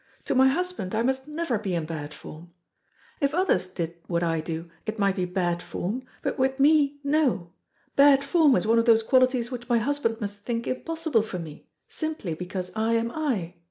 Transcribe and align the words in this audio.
To 0.25 0.33
my 0.33 0.47
husband 0.47 0.95
I 0.95 1.03
must 1.03 1.27
never 1.27 1.59
be 1.59 1.75
in 1.75 1.85
bad 1.85 2.11
form. 2.11 2.51
If 3.19 3.35
others 3.35 3.67
did 3.67 3.97
what 4.07 4.23
I 4.23 4.41
do, 4.41 4.67
it 4.87 4.97
might 4.97 5.15
be 5.15 5.25
bad 5.25 5.61
form, 5.61 6.07
but 6.23 6.39
with 6.39 6.59
me, 6.59 6.97
no. 7.03 7.51
Bad 7.95 8.23
form 8.23 8.55
is 8.55 8.65
one 8.65 8.79
of 8.79 8.85
those 8.85 9.03
qualities 9.03 9.51
which 9.51 9.69
my 9.69 9.77
husband 9.77 10.19
must 10.19 10.37
think 10.39 10.65
impossible 10.65 11.21
for 11.21 11.37
me, 11.37 11.67
simply 11.87 12.33
because 12.33 12.71
I 12.75 12.93
am 12.93 13.11
I. 13.11 13.53